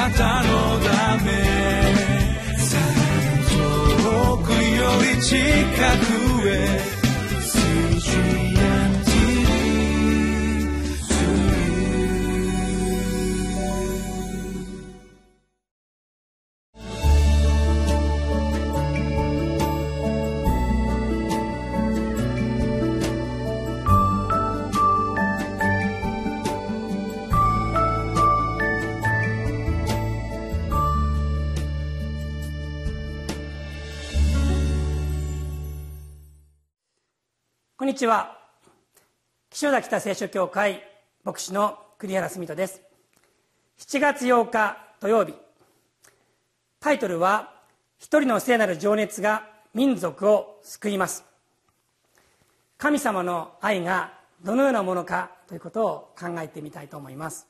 [0.00, 1.30] なたのため。
[4.02, 5.36] 遠くより近
[6.40, 6.99] くへ。
[37.80, 38.36] こんにちは。
[39.48, 40.84] 岸田北聖書協会
[41.24, 42.82] 牧師の栗原澄人です。
[43.78, 45.32] 7月8日土曜日。
[46.78, 47.54] タイトルは
[47.96, 51.24] 「一人の聖なる情熱が民族を救います」
[52.76, 54.12] 神様の愛が
[54.42, 57.48] どのようなものかということを考えてみたいと思います。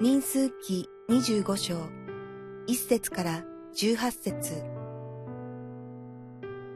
[0.00, 2.03] 民数記25章。
[2.66, 4.64] 1節から18節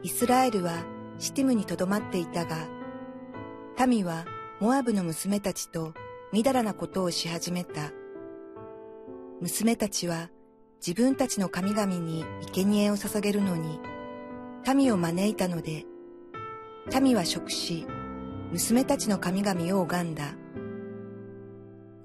[0.03, 0.85] イスラエルは
[1.17, 2.67] シティムにとどまっていたが、
[3.87, 4.25] 民は
[4.59, 5.93] モアブの娘たちと
[6.31, 7.91] みだらなことをし始めた。
[9.41, 10.29] 娘たちは
[10.85, 13.79] 自分たちの神々に生贄を捧げるのに、
[14.75, 15.85] 民を招いたので、
[17.01, 17.87] 民は食し、
[18.51, 20.35] 娘たちの神々を拝んだ。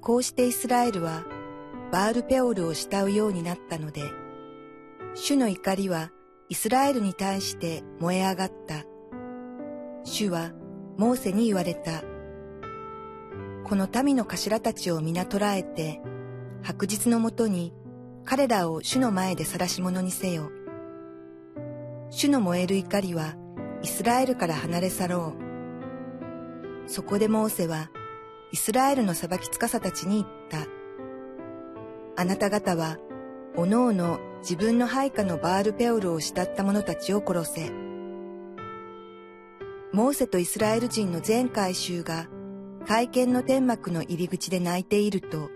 [0.01, 1.25] こうしてイスラエルは
[1.95, 4.03] バールペオルを慕うようになったので、
[5.15, 6.11] 主の怒りは
[6.49, 8.83] イスラエルに対して燃え上がった。
[10.03, 10.51] 主は
[10.99, 12.03] モーセに言われた。
[13.63, 16.01] この民の頭たちを皆捕らえて、
[16.65, 17.73] 白日のもとに
[18.25, 20.51] 彼らを主の前で晒し者にせよ。
[22.11, 23.37] 主の燃える怒りは
[23.85, 26.91] イスラエルから離れ去ろう。
[26.91, 27.93] そこでモーセは
[28.51, 30.84] イスラエルの裁き司たちに言った。
[32.17, 32.99] あなた方は、
[33.57, 37.71] おのおの自分の配下のバールペオルを慕った者たちを殺せ。
[39.93, 42.29] モーセとイスラエル人の全回収が
[42.87, 45.51] 会見の天幕の入り口で泣いていると、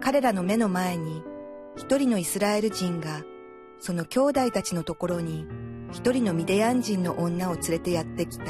[0.00, 1.24] 彼らの目の前に
[1.76, 3.22] 一人のイスラエル人が
[3.80, 5.46] その兄弟たちのところに
[5.90, 8.44] 一人のミデヤン人の女を連れてやってきた。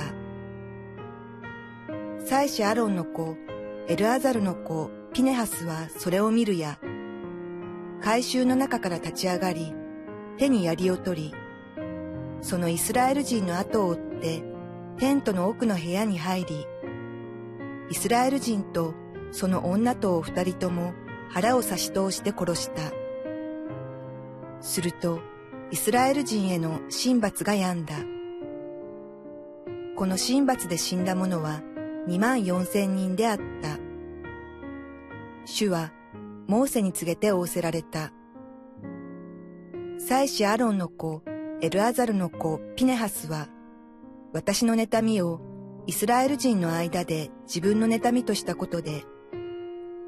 [2.24, 3.36] 祭司アロンの子、
[3.88, 6.78] エルアザルの子、ピネハスはそれを見るや、
[8.00, 9.74] 回収の中から立ち上がり、
[10.36, 11.34] 手に槍を取り、
[12.40, 14.42] そのイスラエル人の後を追って、
[14.98, 16.66] テントの奥の部屋に入り、
[17.90, 18.94] イスラエル人と
[19.32, 20.94] その女とお二人とも
[21.30, 22.92] 腹を差し通して殺した。
[24.60, 25.18] すると、
[25.72, 27.96] イスラエル人への神罰が止んだ。
[29.96, 31.60] この神罰で死んだ者は
[32.06, 33.87] 二万四千人であった。
[35.50, 35.92] 主は
[36.46, 38.12] モーセに告げて仰せられた。
[39.98, 41.22] 祭司アロンの子、
[41.62, 43.48] エルアザルの子、ピネハスは、
[44.34, 45.40] 私の妬みを
[45.86, 49.04] イスラエル人の間で自分の妬みとしたことで、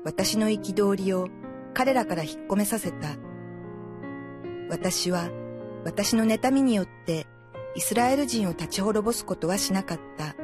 [0.05, 1.28] 私の憤りを
[1.72, 3.17] 彼らから引っ込めさせた。
[4.69, 5.31] 私は
[5.87, 7.27] 私の妬みによって
[7.75, 10.37] イスラエル人を立ち滅ぼすことはしなかった。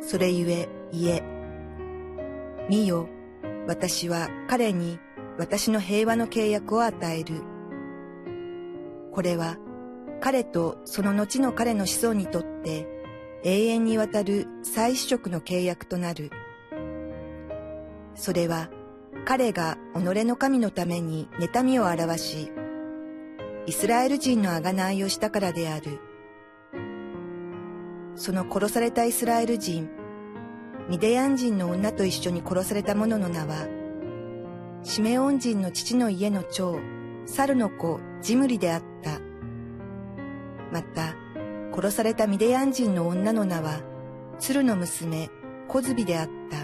[0.00, 1.22] それゆえ、いえ、
[2.70, 3.08] 見よ、
[3.66, 4.98] 私は彼に
[5.38, 7.42] 私の平和の契約を与える。
[9.12, 9.56] これは
[10.20, 12.88] 彼とその後の彼の子孫にとって
[13.44, 16.30] 永遠にわたる再主職の契約となる。
[18.14, 18.70] それは
[19.24, 22.52] 彼が己の神のために妬みを表し、
[23.66, 26.00] イスラエル人の贖いをしたからである。
[28.16, 29.88] その殺されたイスラエル人、
[30.88, 33.66] ミデヤン人の女と一緒に殺された者の名は、
[34.82, 36.78] シメオン人の父の家の長、
[37.26, 39.20] サルの子、ジムリであった。
[40.72, 41.14] また、
[41.72, 43.80] 殺されたミデヤン人の女の名は、
[44.38, 45.30] ツルの娘、
[45.68, 46.56] コズビであった。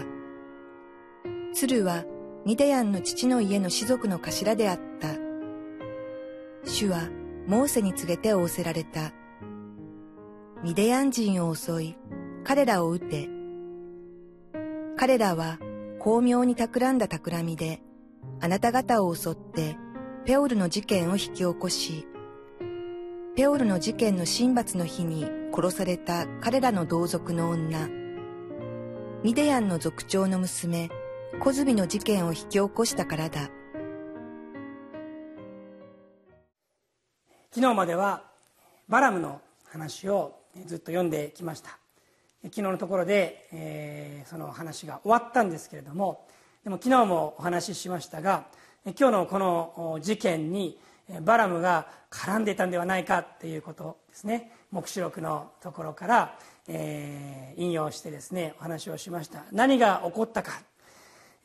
[1.53, 2.03] ツルは、
[2.45, 5.09] ミデヤンの父の家の士族の頭であった。
[6.65, 7.09] 主は、
[7.47, 9.13] モーセに告げて仰せられた。
[10.61, 11.95] ミデヤン人を襲い、
[12.43, 13.38] 彼らを撃て、
[15.01, 15.59] 彼らは
[15.97, 17.81] 巧妙に企んだ企みで、
[18.41, 19.77] あなた方を襲って
[20.25, 22.05] ペオルの事件を引き起こし、
[23.37, 25.25] ペオルの事件の神罰の日に
[25.55, 27.87] 殺された彼らの同族の女、
[29.23, 30.89] ミデヤンの族長の娘、
[31.39, 33.49] コズビの事件を引き起こしたからだ。
[37.51, 38.25] 昨日までは
[38.89, 40.35] バラムの話を
[40.65, 41.79] ずっと読んできました
[42.43, 46.25] 昨日のところで、えー、その話が終わったんですけれども
[46.63, 48.45] でも昨日もお話ししましたが
[48.85, 50.79] 今日のこの事件に
[51.21, 54.51] バラムが絡んでいたんではないかということですね。
[54.71, 56.37] 黙示録のところから、
[56.67, 59.43] えー、引用してですねお話をしました。
[59.51, 60.61] 何が起こったか、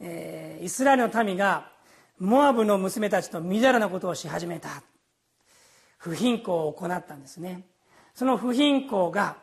[0.01, 1.71] えー、イスラエルの民が
[2.19, 4.83] モアブの娘たちとみだらなことをし始めた。
[5.97, 7.65] 不貧困を行ったんですね。
[8.15, 9.39] その不貧困が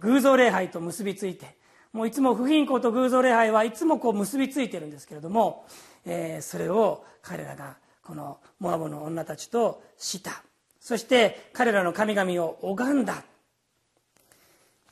[0.00, 1.56] 偶像礼拝と結びついて
[1.92, 5.66] もういつも不貧困と偶像礼拝はいつもこう結びついてるんですけれども、
[6.06, 10.42] えー、それを彼らがこのモアブの女たちとした。
[10.80, 13.22] そして彼らの神々を拝んだ、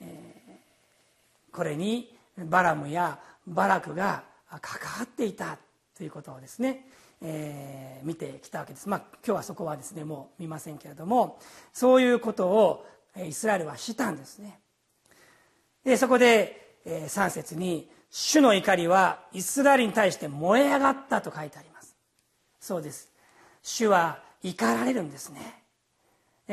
[0.00, 4.22] えー、これにバラムやバラクが
[4.60, 5.58] 関わっていた。
[5.96, 6.86] ということをですね、
[7.20, 8.88] えー、見てきたわけです。
[8.88, 11.38] まあ今日はそこはですねもう見ませんけれども
[11.74, 12.86] そういうことを
[13.22, 14.60] イスラエルはしたんですね。
[15.84, 21.94] でそこで3節に「主の怒りはイスラエルに対して燃え上がった」と書いてあります。
[22.60, 23.10] そうです。
[23.62, 25.64] 主は怒られるんですね。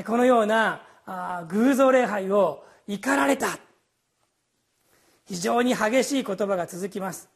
[0.06, 3.58] このようなあ偶像礼拝を怒られた。
[5.26, 7.30] 非常に激しい言葉が続きます。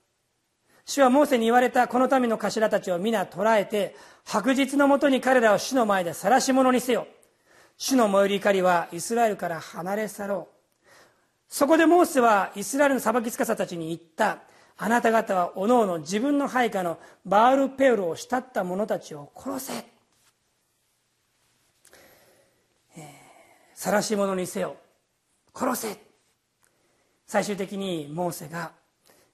[0.86, 7.08] 主はモーセに言われたこの民の頭たちを皆捕らえて白日のもとに彼らを主の前で晒し者にせよ。
[7.78, 10.61] 主の燃える怒りはイスラエルから離れ去ろう。
[11.52, 14.40] そこでモーセはイスラエルの裁き司たちに言った。
[14.78, 19.86] あなた方はおのおの自分の配下のバールペウロを慕った者たちを殺せ。
[23.76, 24.78] 晒し者にせよ。
[25.54, 25.98] 殺せ。
[27.28, 28.72] 最終的にモーセが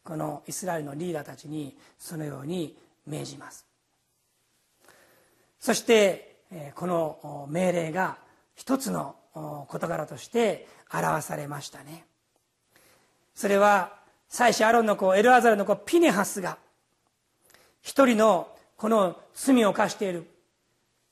[0.04, 2.76] このイスラエルのリーダーたちにそのように
[3.06, 3.64] 命じます。
[5.60, 6.40] そして
[6.74, 8.18] この命令が
[8.56, 9.16] 一つの
[9.68, 12.06] 事柄として表されましたね。
[13.34, 13.94] それは
[14.30, 16.58] 妻子アロンの子エルアザルの子ピネハスが
[17.82, 20.28] 一人のこの罪を犯している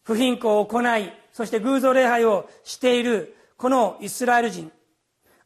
[0.04, 4.72] 不貧困を行いそして偶像礼拝をしているこのイスラエル人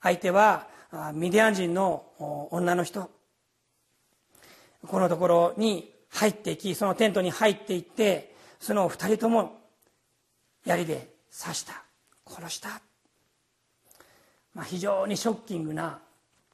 [0.02, 0.68] 相手は
[1.14, 2.04] ミディアン人の
[2.52, 3.10] 女の人。
[4.88, 9.60] このところに入っていきそのテントに入っていってその二人とも
[10.66, 11.84] 槍で刺した。
[12.30, 12.82] 殺した、
[14.54, 16.00] まあ、非常にショッキングな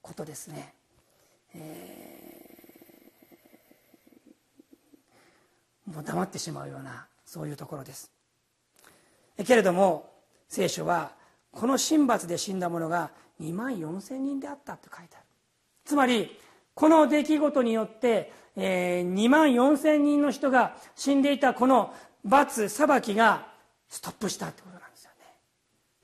[0.02, 0.74] ことですね、
[1.54, 8.12] えー、もう黙ってしまうようなそういうところです。
[9.46, 10.10] けれども
[10.48, 11.12] 聖書は
[11.52, 13.12] この神罰で死んだ者が
[13.42, 15.26] 2万4千人であったと書いてある。
[15.84, 16.40] つまり
[16.74, 21.94] この出来事によって、えー、2万4千人の人が死んでいたこの
[22.24, 23.48] 罰裁きが
[23.90, 24.75] ストップしたってこと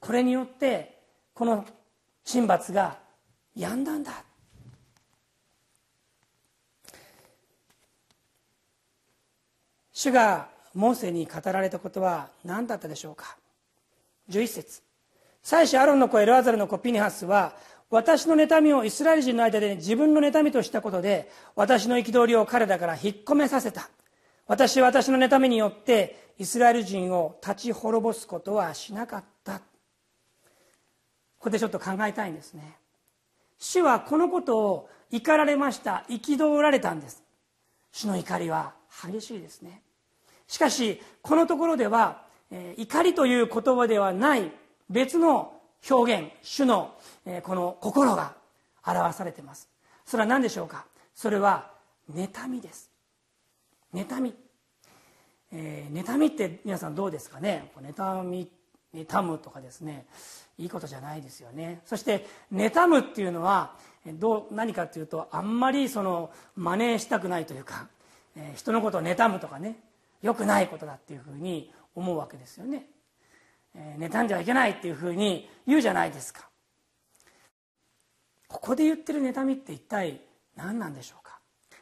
[0.02, 0.98] これによって
[1.34, 1.66] この
[2.30, 2.98] 神罰が
[3.56, 4.24] 止んだんだ。
[9.94, 13.38] 主がモーセに語られたことは何だったでしょうか。
[14.30, 14.82] 11節。
[15.44, 17.54] 妻子アロンの子エルアザルの子ピニハスは
[17.92, 23.90] 私の妬みをイスラエル人の間で自分の妬みとしたことで私の憤りを彼らから引っ込めさせた。
[24.48, 29.31] 私は私の妬みによってイスラエル人を立ち滅ぼすことはしなかった。
[31.42, 32.78] ここでちょっと考えたいんですね。
[33.58, 36.06] 主はこのことを怒られました。
[36.08, 37.24] 憤られたんです。
[37.92, 38.74] 主の怒りは
[39.10, 39.82] 激しいですね。
[40.46, 42.22] しかしこのところでは、
[42.52, 44.52] えー、怒りという言葉ではない
[44.88, 46.94] 別の表現主の
[47.26, 48.36] えこの心が
[48.86, 49.68] 表されています。
[50.06, 50.86] それは何でしょうか？
[51.16, 51.72] それは
[52.14, 52.92] 妬みです。
[53.96, 54.36] 妬み、
[55.52, 57.72] えー、妬みって皆さんどうですかね？
[57.82, 58.48] 妬み
[58.94, 60.06] 妬むとかですね
[60.58, 61.82] いいことじゃないですよね。
[61.86, 67.88] そして妬むっていうのはどう何かっていうとあんまりその真似したくないというか、
[68.36, 69.78] えー、人のことを妬むとかね
[70.22, 72.88] よくないことだっていうふうに思うわけですよね。
[73.74, 76.50] えー、妬んではいけないっていうふうに言うじゃないですか。
[78.48, 80.20] ここで言ってる妬みって一体
[80.56, 81.21] 何なんでしょう？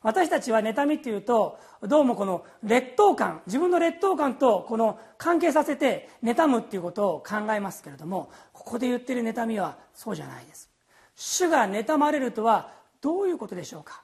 [0.01, 10.69] 私たちは妬みっていうとどうもこの劣等感自分の劣等感とこの関係させて妬むっていうことを考えますけれどもここで言ってる妬みはそうじゃないです。
[11.15, 14.03] 主が妬まれるとはどういうことでしょうか。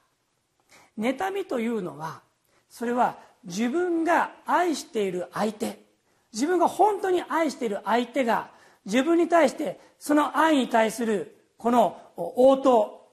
[0.98, 2.22] 妬みというのは
[2.68, 5.86] それは自分が愛している相手
[6.32, 8.50] 自分が本当に愛している相手が
[8.84, 13.05] 自分に対してその愛に対するこの応答、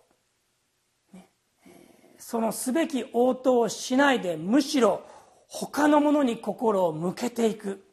[2.26, 5.04] そのすべき応答をしないでむしろ
[5.48, 7.84] 他のものに心を向けていく。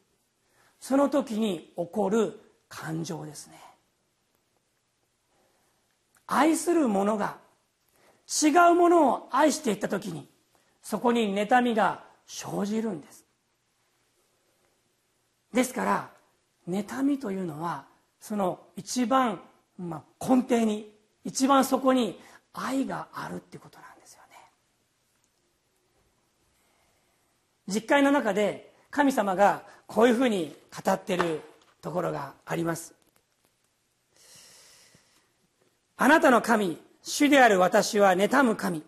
[0.79, 3.59] その時に起こる感情ですね。
[6.27, 7.37] 愛する者が
[8.41, 10.27] 違うものを愛していった時に
[10.81, 13.25] そこに妬みが生じるんです。
[15.53, 16.09] ですから
[16.69, 17.85] 妬みというのは
[18.21, 19.41] その一番、
[19.77, 20.89] まあ、根底に
[21.25, 22.17] 一番そこに
[22.53, 24.35] 愛があるっていうことなんですよね
[27.67, 31.41] 実会の中で神様がこういうふうに語っている
[31.81, 32.93] ところがあります。
[35.97, 38.83] あなたの神主である私は妬む神。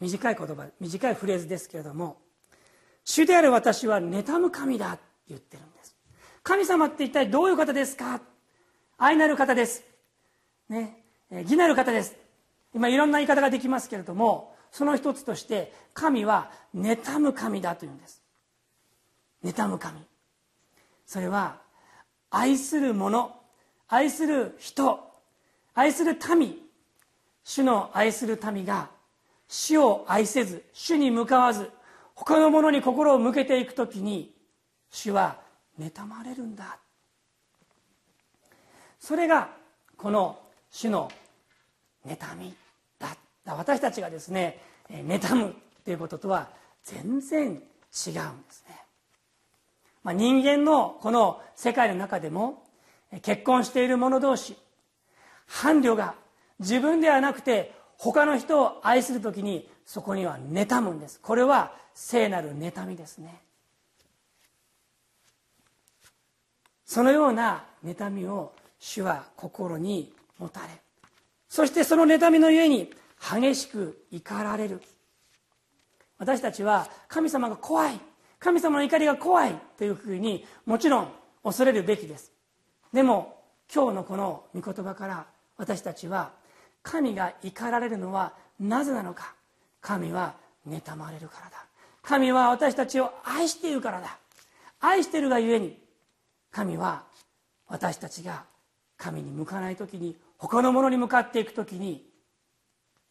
[0.00, 2.18] 短い言葉短いフレーズですけれども
[3.02, 5.96] 主である私は妬む神だって言ってるんです。
[6.42, 8.20] 神様って一体どういう方ですか？
[8.98, 9.84] 愛なる方です。
[10.68, 11.02] ね。
[11.30, 12.16] 義なる方です。
[12.74, 18.20] 今いろんな言い方ができますけれどもその一つとして神は妬む神だというんです。
[19.42, 19.98] 妬む神。
[21.06, 21.56] それは
[22.30, 23.34] 愛する者
[23.88, 25.00] 愛する人
[25.72, 26.58] 愛する民。
[27.42, 28.90] 主の愛する民が
[29.48, 31.70] 主を愛せず主に向かわず
[32.14, 34.30] 他の者に心を向けていく時に
[34.90, 35.38] 主は
[35.80, 36.76] 妬まれるんだ。
[39.00, 39.48] それが
[39.96, 40.38] この
[40.70, 41.10] 主の
[42.06, 42.54] 妬み。
[43.54, 44.60] 私たちがですね
[44.90, 46.48] 妬むということとは
[46.84, 47.62] 全然違うんで
[48.50, 48.76] すね、
[50.02, 52.64] まあ、人間のこの世界の中でも
[53.22, 54.56] 結婚している者同士
[55.46, 56.14] 伴侶が
[56.58, 61.20] 自分ではなくて他の人を愛する時にそこには妬むんです。
[61.20, 63.40] これは聖なる妬みですね。
[66.84, 70.68] そのような妬みを主は心に持たれ
[71.48, 74.80] そしてその妬みのゆえに激しく怒られる。
[76.18, 78.00] 私たちは神様が怖い。
[78.38, 82.32] 神様の怒りが怖いというふうにもちろん恐れるべきです。
[82.92, 83.42] でも
[83.72, 86.32] 今日のこの御言葉から私たちは
[86.82, 89.34] 神が怒られるのはなぜなのか。
[89.80, 90.34] 神は
[90.68, 91.64] 妬まれるからだ。
[92.02, 94.18] 神は私たちを愛しているからだ。
[94.80, 95.78] 愛しているがゆえに。
[96.50, 97.04] 神は
[97.68, 98.44] 私たちが
[98.96, 102.08] 神に向かない時に他の者に向かっていく時に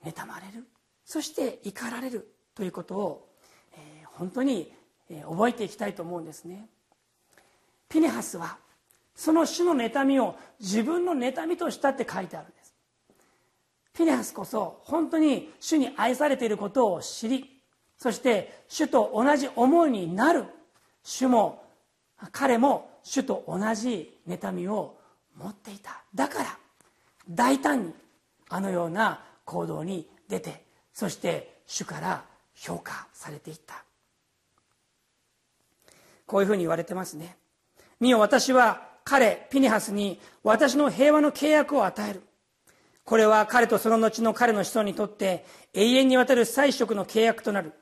[0.05, 0.65] 妬まれる。
[1.03, 2.31] そして怒られる。
[2.55, 3.29] ということを、
[3.73, 4.71] えー、本当に、
[5.09, 6.69] えー、覚えていきたいと思うんですね。
[7.89, 8.57] ピネハスは
[9.13, 12.73] その主の妬みを自分の妬みとしたって書いてあるんです。
[13.93, 17.61] ピネハスこそ本当に主に愛されていることを知り
[17.97, 20.45] そして主と同じ思いになる。
[21.03, 21.63] 主も
[22.31, 24.97] 彼も主と同じ妬みを
[25.37, 26.03] 持っていた。
[26.13, 26.57] だから
[27.29, 27.93] 大胆に
[28.49, 32.25] あのような行動に出てそして主から
[32.55, 33.83] 評価されていった。
[36.25, 37.37] こういうふうに言われてますね。
[37.99, 42.23] 見よ私は彼ピニハスに私の平和の契約を与える。
[43.03, 47.73] これは彼とその後の彼の子孫にとって永遠にわたる祭食の契約となる。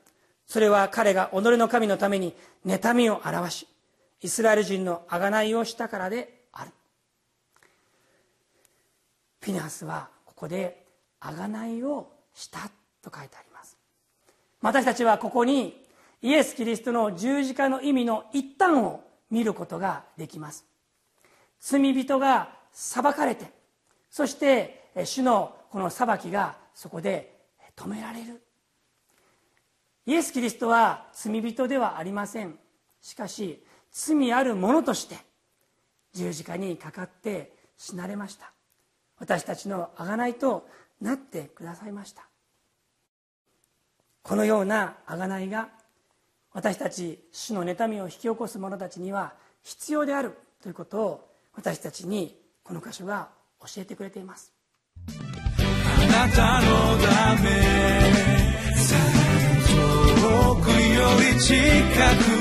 [0.46, 2.34] それは彼が己の神のために
[2.66, 3.68] 妬みを表し
[4.20, 6.70] イスラエル人の贖いをしたからである。
[9.40, 10.83] ピネハスはここで
[11.24, 12.70] 贖いをした
[13.02, 13.76] と書いてあります。
[14.60, 15.82] 私たちはここに
[16.22, 19.00] イエス・キリストの十字架の意味の一端を
[19.30, 20.64] 見ることができます。
[21.60, 23.46] 罪人が裁かれて
[24.10, 27.34] そして主のこの裁きがそこで
[27.76, 28.42] 止められる。
[30.06, 32.58] イエス・キリストは罪人ではありません。
[33.00, 35.16] しかし罪ある者として
[36.12, 38.52] 十字架にかかって死なれました。
[39.18, 40.66] 私たちの贖いと
[41.00, 42.28] なってくださいました。
[44.22, 45.68] このような贖いが
[46.52, 53.28] 私たち主の妬みを引き起こす者たちには必要であるということを私たちにこの箇所が
[53.60, 54.52] 教えてくれています。
[55.08, 57.50] あなたのため
[60.06, 60.74] 遠くよ
[61.34, 61.54] り近
[62.24, 62.34] く